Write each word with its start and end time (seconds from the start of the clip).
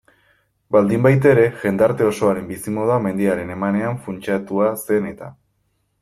Baldinbaitere, 0.75 1.41
jendarte 1.65 2.07
osoaren 2.11 2.47
bizimodua 2.51 2.97
mendiaren 3.07 3.51
emanean 3.57 3.99
funtsatua 4.07 4.71
zen 4.87 5.11
eta. 5.11 5.29